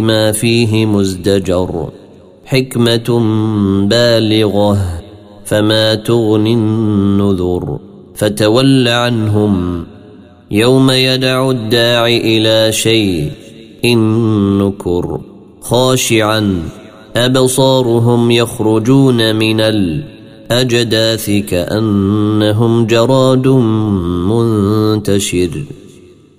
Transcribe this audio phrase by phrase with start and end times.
[0.00, 1.88] ما فيه مزدجر
[2.44, 3.20] حكمة
[3.88, 4.78] بالغة
[5.44, 7.78] فما تغني النذر
[8.14, 9.84] فتول عنهم
[10.50, 13.30] يوم يدع الداع إلى شيء
[13.84, 13.98] إن
[14.58, 15.20] نكر
[15.60, 16.62] خاشعا
[17.16, 20.11] أبصارهم يخرجون من الأنباء
[20.52, 23.48] الأجداث كأنهم جراد
[24.28, 25.50] منتشر.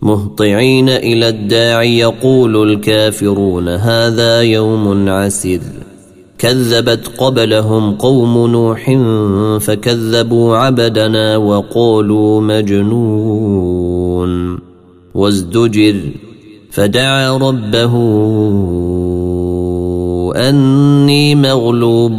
[0.01, 5.59] مهطعين إلى الداع يقول الكافرون هذا يوم عسر.
[6.37, 8.97] كذبت قبلهم قوم نوح
[9.59, 13.93] فكذبوا عبدنا وقالوا مجنون.
[15.13, 15.95] وازدجر
[16.71, 17.93] فدعا ربه
[20.49, 22.17] أني مغلوب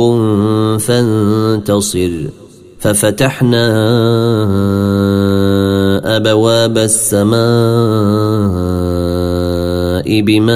[0.79, 2.11] فانتصر.
[2.79, 3.67] ففتحنا
[6.17, 7.35] أبواب السماء
[10.21, 10.55] بماء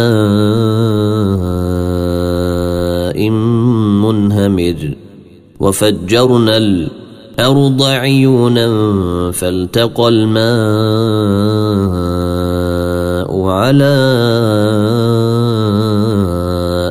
[4.04, 4.94] منهمر.
[5.60, 8.68] وفجرنا الأرض عيونا
[9.32, 10.48] فالتقى الماء
[13.42, 13.94] على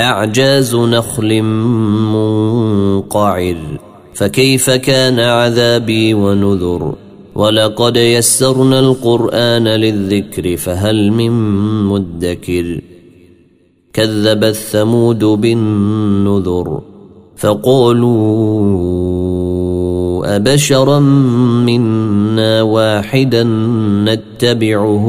[0.00, 1.42] أعجاز نخل
[2.12, 3.56] منقعر.
[4.14, 6.94] فكيف كان عذابي ونذر؟
[7.34, 11.30] ولقد يسرنا القرآن للذكر فهل من
[11.84, 12.80] مدكر؟
[13.92, 16.80] كذب الثمود بالنذر
[17.36, 18.06] فقالوا
[20.36, 20.98] أبشرا
[21.66, 23.44] منا واحدا
[24.04, 25.08] نتبعه.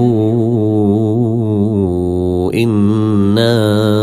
[2.54, 4.03] إِنَّا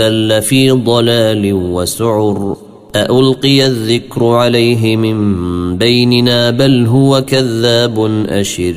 [0.00, 2.56] إذا لفي ضلال وسعر
[2.96, 5.18] ألقي الذكر عليه من
[5.76, 8.74] بيننا بل هو كذاب أشر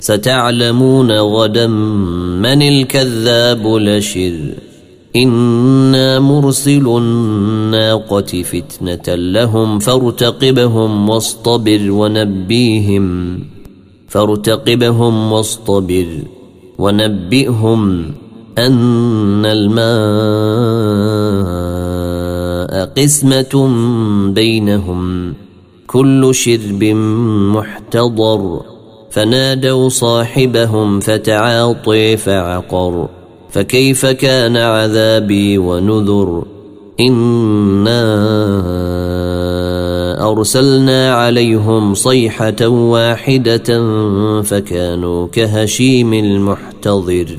[0.00, 4.40] ستعلمون غدا من الكذاب لشر
[5.16, 13.38] إنا مرسل الناقة فتنة لهم فارتقبهم واصطبر ونبيهم
[14.08, 16.06] فارتقبهم واصطبر
[16.78, 18.10] ونبئهم
[18.58, 20.54] أن الماء
[22.86, 23.70] قسمة
[24.34, 25.34] بينهم
[25.86, 26.84] كل شرب
[27.54, 28.60] محتضر.
[29.10, 33.08] فنادوا صاحبهم فتعاطي فعقر.
[33.50, 36.44] فكيف كان عذابي ونذر؟
[37.00, 38.04] إنا
[40.30, 43.82] أرسلنا عليهم صيحة واحدة
[44.42, 47.38] فكانوا كهشيم المحتضر.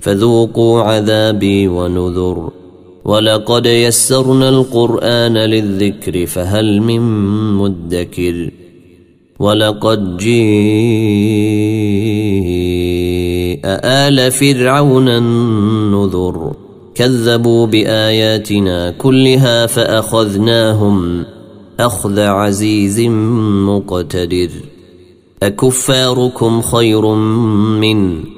[0.00, 2.50] فذوقوا عذابي ونذر.
[3.04, 7.00] ولقد يسرنا القرآن للذكر فهل من
[7.52, 8.50] مدكر؟
[9.38, 10.38] ولقد جيء
[13.84, 16.52] آل فرعون النذر.
[16.94, 21.24] كذبوا بآياتنا كلها فأخذناهم.
[21.80, 24.50] أخذ عزيز مقتدر.
[25.42, 27.14] أكفاركم خير
[27.80, 28.37] من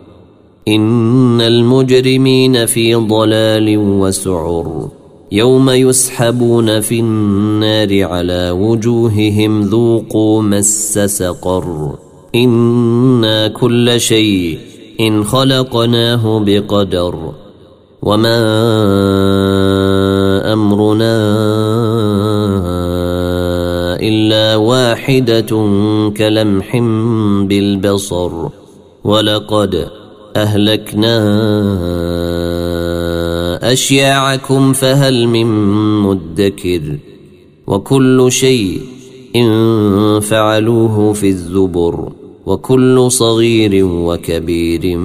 [0.67, 4.89] إن المجرمين في ضلال وسعر
[5.31, 11.95] يوم يسحبون في النار على وجوههم ذوقوا مس سقر
[12.35, 14.59] إنا كل شيء
[14.99, 17.31] إن خلقناه بقدر
[18.01, 18.41] وما
[20.53, 21.17] أمرنا
[24.01, 25.69] إلا واحدة
[26.17, 26.77] كلمح
[27.47, 28.31] بالبصر
[29.03, 30.00] ولقد
[30.35, 31.17] أهلكنا
[33.71, 35.45] أشياعكم فهل من
[36.01, 36.81] مدكر
[37.67, 38.81] وكل شيء
[39.35, 42.11] إن فعلوه في الزبر
[42.45, 44.97] وكل صغير وكبير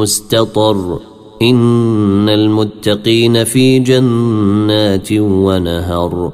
[0.00, 0.98] مستطر
[1.42, 6.32] إن المتقين في جنات ونهر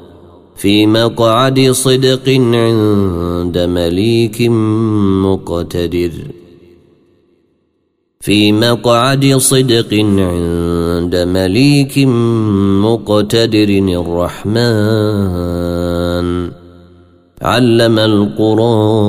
[0.57, 4.43] في مقعد صدق عند مليك
[5.25, 6.11] مقتدر
[8.25, 11.99] في مقعد صدق عند مليك
[12.85, 13.69] مقتدر
[14.01, 14.57] الرحمن.
[17.43, 19.01] علم القرآن.